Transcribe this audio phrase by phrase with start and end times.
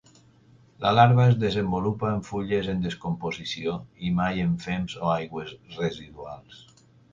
[0.85, 3.77] La larva es desenvolupa en fulles en descomposició
[4.09, 6.69] i mai en fems o aigües residuals.